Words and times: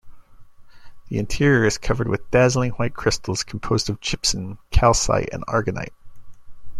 The 1.09 1.19
interior 1.19 1.63
is 1.67 1.77
covered 1.77 2.07
with 2.07 2.31
dazzling 2.31 2.71
white 2.71 2.95
crystals 2.95 3.43
composed 3.43 3.87
of 3.87 3.99
gypsum, 4.01 4.57
calcite, 4.71 5.29
and 5.31 5.45
aragonite. 5.45 5.93